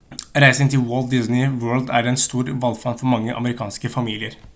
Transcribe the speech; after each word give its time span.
reising 0.43 0.69
til 0.69 0.85
walt 0.91 1.11
disney 1.11 1.43
world 1.65 1.89
er 1.99 2.09
en 2.13 2.17
stor 2.17 2.49
valfart 2.65 3.03
for 3.03 3.13
mange 3.13 3.33
amerikanske 3.43 3.89
familier 3.99 4.35